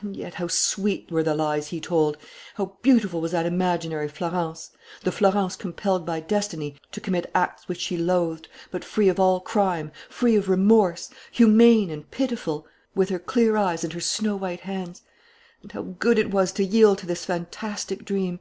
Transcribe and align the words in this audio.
And 0.00 0.16
yet 0.16 0.36
how 0.36 0.48
sweet 0.48 1.10
were 1.10 1.22
the 1.22 1.34
lies 1.34 1.66
he 1.68 1.78
told! 1.78 2.16
How 2.54 2.78
beautiful 2.80 3.20
was 3.20 3.32
that 3.32 3.44
imaginary 3.44 4.08
Florence, 4.08 4.70
the 5.02 5.12
Florence 5.12 5.54
compelled 5.54 6.06
by 6.06 6.20
destiny 6.20 6.76
to 6.92 7.00
commit 7.02 7.30
acts 7.34 7.68
which 7.68 7.78
she 7.82 7.98
loathed, 7.98 8.48
but 8.70 8.86
free 8.86 9.10
of 9.10 9.20
all 9.20 9.40
crime, 9.40 9.92
free 10.08 10.34
of 10.36 10.48
remorse, 10.48 11.10
humane 11.30 11.90
and 11.90 12.10
pitiful, 12.10 12.66
with 12.94 13.10
her 13.10 13.18
clear 13.18 13.54
eyes 13.58 13.84
and 13.84 13.92
her 13.92 14.00
snow 14.00 14.34
white 14.34 14.60
hands! 14.60 15.02
And 15.60 15.70
how 15.72 15.82
good 15.82 16.18
it 16.18 16.30
was 16.30 16.50
to 16.52 16.64
yield 16.64 16.96
to 17.00 17.06
this 17.06 17.26
fantastic 17.26 18.06
dream! 18.06 18.40